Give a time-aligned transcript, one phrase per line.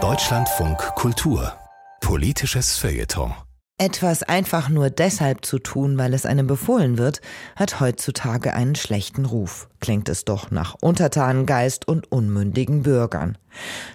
[0.00, 1.52] Deutschlandfunk Kultur
[2.00, 3.34] Politisches Feuilleton
[3.80, 7.20] etwas einfach nur deshalb zu tun, weil es einem befohlen wird,
[7.56, 9.68] hat heutzutage einen schlechten Ruf.
[9.80, 13.36] Klingt es doch nach Untertanengeist und unmündigen Bürgern.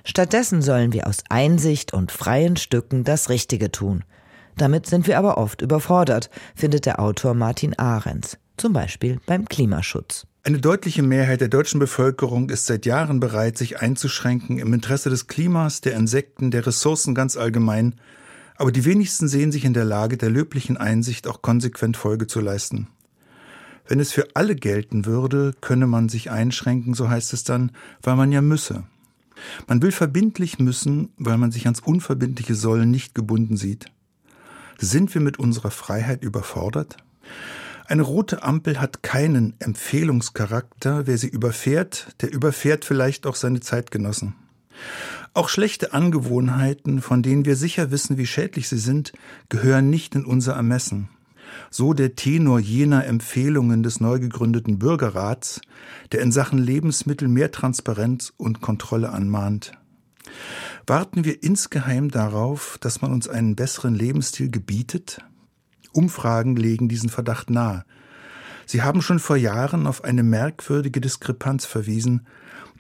[0.04, 4.04] Stattdessen sollen wir aus Einsicht und freien Stücken das Richtige tun.
[4.58, 10.28] Damit sind wir aber oft überfordert, findet der Autor Martin Ahrens, zum Beispiel beim Klimaschutz.
[10.46, 15.28] Eine deutliche Mehrheit der deutschen Bevölkerung ist seit Jahren bereit, sich einzuschränken im Interesse des
[15.28, 17.96] Klimas, der Insekten, der Ressourcen ganz allgemein
[18.56, 22.40] aber die wenigsten sehen sich in der Lage, der löblichen Einsicht auch konsequent Folge zu
[22.40, 22.88] leisten.
[23.88, 28.16] Wenn es für alle gelten würde, könne man sich einschränken, so heißt es dann, weil
[28.16, 28.84] man ja müsse.
[29.68, 33.88] Man will verbindlich müssen, weil man sich ans unverbindliche Sollen nicht gebunden sieht.
[34.78, 36.98] Sind wir mit unserer Freiheit überfordert?
[37.86, 41.06] Eine rote Ampel hat keinen Empfehlungscharakter.
[41.06, 44.36] Wer sie überfährt, der überfährt vielleicht auch seine Zeitgenossen.
[45.34, 49.14] Auch schlechte Angewohnheiten, von denen wir sicher wissen, wie schädlich sie sind,
[49.50, 51.10] gehören nicht in unser Ermessen.
[51.70, 55.62] So der Tenor jener Empfehlungen des neu gegründeten Bürgerrats,
[56.12, 59.74] der in Sachen Lebensmittel mehr Transparenz und Kontrolle anmahnt.
[60.88, 65.20] Warten wir insgeheim darauf, dass man uns einen besseren Lebensstil gebietet?
[65.94, 67.86] Umfragen legen diesen Verdacht nahe.
[68.66, 72.26] Sie haben schon vor Jahren auf eine merkwürdige Diskrepanz verwiesen,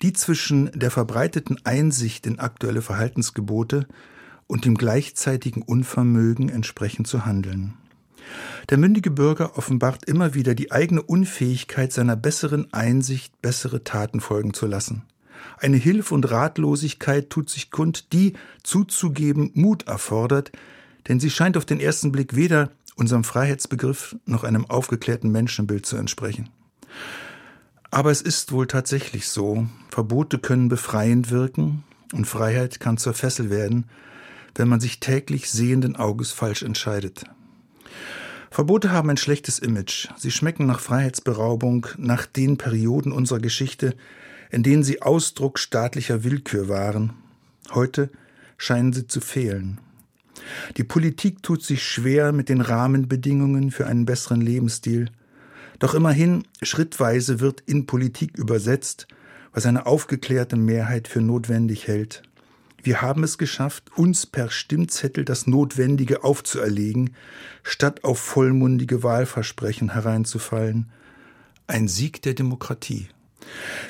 [0.02, 3.88] die zwischen der verbreiteten Einsicht in aktuelle Verhaltensgebote
[4.48, 7.74] und dem gleichzeitigen Unvermögen entsprechend zu handeln.
[8.70, 14.54] Der mündige Bürger offenbart immer wieder die eigene Unfähigkeit seiner besseren Einsicht, bessere Taten folgen
[14.54, 15.04] zu lassen.
[15.58, 18.34] Eine Hilf- und Ratlosigkeit tut sich kund, die,
[18.64, 20.52] zuzugeben, Mut erfordert,
[21.08, 25.98] denn sie scheint auf den ersten Blick weder unserem Freiheitsbegriff noch einem aufgeklärten Menschenbild zu
[25.98, 26.50] entsprechen.
[27.92, 33.50] Aber es ist wohl tatsächlich so, Verbote können befreiend wirken und Freiheit kann zur Fessel
[33.50, 33.86] werden,
[34.56, 37.26] wenn man sich täglich sehenden Auges falsch entscheidet.
[38.50, 40.10] Verbote haben ein schlechtes Image.
[40.16, 43.96] Sie schmecken nach Freiheitsberaubung, nach den Perioden unserer Geschichte,
[44.52, 47.14] in denen sie Ausdruck staatlicher Willkür waren.
[47.72, 48.12] Heute
[48.58, 49.80] scheinen sie zu fehlen.
[50.78, 55.10] Die Politik tut sich schwer mit den Rahmenbedingungen für einen besseren Lebensstil–
[55.84, 59.06] doch immerhin, schrittweise wird in Politik übersetzt,
[59.52, 62.24] was eine aufgeklärte Mehrheit für notwendig hält.
[62.82, 67.16] Wir haben es geschafft, uns per Stimmzettel das Notwendige aufzuerlegen,
[67.64, 70.90] statt auf vollmundige Wahlversprechen hereinzufallen.
[71.68, 73.08] Ein Sieg der Demokratie.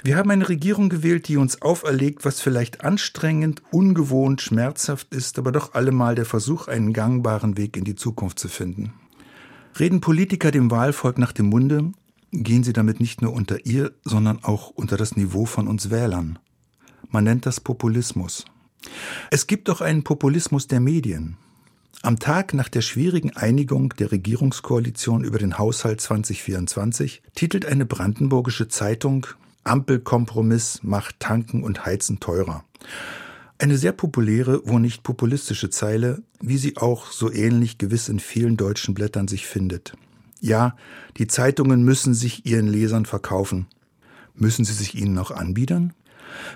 [0.03, 5.51] Wir haben eine Regierung gewählt, die uns auferlegt, was vielleicht anstrengend, ungewohnt, schmerzhaft ist, aber
[5.51, 8.93] doch allemal der Versuch, einen gangbaren Weg in die Zukunft zu finden.
[9.79, 11.91] Reden Politiker dem Wahlvolk nach dem Munde,
[12.31, 16.39] gehen sie damit nicht nur unter ihr, sondern auch unter das Niveau von uns Wählern.
[17.09, 18.45] Man nennt das Populismus.
[19.31, 21.37] Es gibt auch einen Populismus der Medien.
[22.01, 28.67] Am Tag nach der schwierigen Einigung der Regierungskoalition über den Haushalt 2024 titelt eine brandenburgische
[28.67, 29.27] Zeitung
[29.63, 32.63] Ampelkompromiss macht Tanken und Heizen teurer.
[33.59, 38.57] Eine sehr populäre, wo nicht populistische Zeile, wie sie auch so ähnlich gewiss in vielen
[38.57, 39.93] deutschen Blättern sich findet.
[40.41, 40.75] Ja,
[41.17, 43.67] die Zeitungen müssen sich ihren Lesern verkaufen.
[44.35, 45.93] Müssen sie sich ihnen auch anbiedern?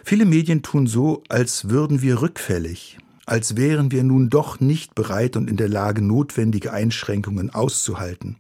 [0.03, 5.37] Viele Medien tun so, als würden wir rückfällig, als wären wir nun doch nicht bereit
[5.37, 8.35] und in der Lage, notwendige Einschränkungen auszuhalten.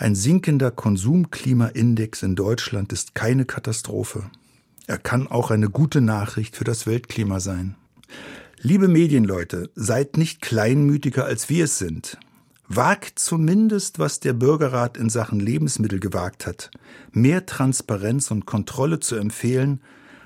[0.00, 4.30] Ein sinkender Konsumklimaindex in Deutschland ist keine Katastrophe.
[4.86, 7.74] Er kann auch eine gute Nachricht für das Weltklima sein.
[8.60, 12.16] Liebe Medienleute, seid nicht kleinmütiger, als wir es sind.
[12.68, 16.70] Wagt zumindest, was der Bürgerrat in Sachen Lebensmittel gewagt hat,
[17.10, 19.80] mehr Transparenz und Kontrolle zu empfehlen,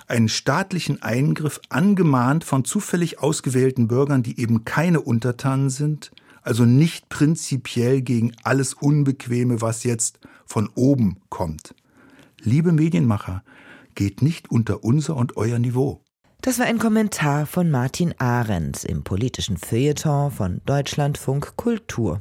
[0.06, 7.08] einen staatlichen Eingriff angemahnt von zufällig ausgewählten Bürgern, die eben keine Untertanen sind, also nicht
[7.08, 11.74] prinzipiell gegen alles Unbequeme, was jetzt von oben kommt.
[12.40, 13.42] Liebe Medienmacher,
[13.94, 16.02] geht nicht unter unser und euer Niveau.
[16.40, 22.18] Das war ein Kommentar von Martin Ahrens im politischen Feuilleton von Deutschlandfunk Kultur.